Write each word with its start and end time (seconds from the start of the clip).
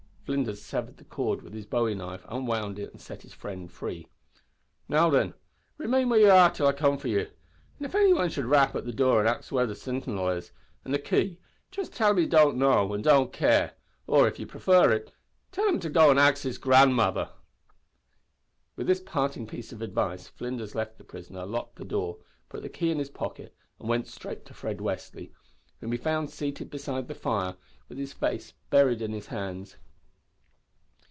Flinders 0.31 0.61
severed 0.61 0.95
the 0.95 1.03
cord 1.03 1.41
with 1.41 1.53
his 1.53 1.65
bowie 1.65 1.93
knife, 1.93 2.25
unwound 2.29 2.79
it, 2.79 2.89
and 2.93 3.01
set 3.01 3.23
his 3.23 3.33
friend 3.33 3.69
free. 3.69 4.07
"Now 4.87 5.11
thin, 5.11 5.33
remain 5.77 6.07
where 6.07 6.19
ye 6.21 6.27
are 6.29 6.49
till 6.49 6.67
I 6.67 6.71
come 6.71 6.97
for 6.97 7.09
ye; 7.09 7.19
an' 7.19 7.27
if 7.81 7.93
any 7.93 8.13
wan 8.13 8.29
should 8.29 8.45
rap 8.45 8.73
at 8.73 8.85
the 8.85 8.93
door 8.93 9.19
an' 9.19 9.27
ax 9.27 9.51
where's 9.51 9.67
the 9.67 9.75
sintinel 9.75 10.41
an' 10.85 10.91
the 10.93 10.99
kay, 10.99 11.37
just 11.69 11.91
tell 11.91 12.11
him 12.11 12.19
ye 12.19 12.27
don't 12.27 12.55
know, 12.55 12.93
an 12.93 13.01
don't 13.01 13.33
care; 13.33 13.73
or, 14.07 14.25
if 14.25 14.39
ye 14.39 14.45
prefer 14.45 14.93
it, 14.93 15.11
tell 15.51 15.67
him 15.67 15.81
to 15.81 15.89
go 15.89 16.09
an' 16.09 16.17
ax 16.17 16.43
his 16.43 16.57
grandmother." 16.57 17.31
With 18.77 18.87
this 18.87 19.01
parting 19.01 19.47
piece 19.47 19.73
of 19.73 19.81
advice 19.81 20.27
Flinders 20.29 20.73
left 20.75 20.97
the 20.97 21.03
prisoner, 21.03 21.45
locked 21.45 21.75
the 21.75 21.83
door, 21.83 22.19
put 22.47 22.61
the 22.61 22.69
key 22.69 22.89
in 22.89 22.99
his 22.99 23.09
pocket, 23.09 23.53
and 23.81 23.89
went 23.89 24.07
straight 24.07 24.45
to 24.45 24.53
Fred 24.53 24.77
Westly, 24.79 25.33
whom 25.81 25.91
he 25.91 25.97
found 25.97 26.29
seated 26.29 26.69
beside 26.69 27.09
the 27.09 27.15
fire 27.15 27.57
with 27.89 27.97
his 27.97 28.13
face 28.13 28.53
buried 28.69 29.01
in 29.01 29.11
his 29.11 29.27
hands. 29.27 29.75